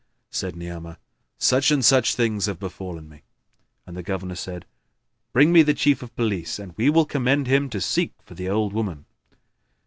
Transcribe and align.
Said 0.31 0.55
Ni'amah, 0.55 0.97
"Such 1.37 1.69
and 1.69 1.85
such 1.85 2.15
things 2.15 2.47
have 2.47 2.57
befallen 2.57 3.07
me;" 3.07 3.21
and 3.85 3.95
the 3.95 4.01
Governor 4.01 4.33
said, 4.33 4.65
"Bring 5.31 5.51
me 5.51 5.61
the 5.61 5.75
Chief 5.75 6.01
of 6.01 6.15
Police, 6.15 6.57
and 6.57 6.73
we 6.75 6.89
will 6.89 7.05
commend 7.05 7.45
him 7.45 7.69
to 7.69 7.79
seek 7.79 8.13
for 8.23 8.33
the 8.33 8.49
old 8.49 8.73
woman." 8.73 9.05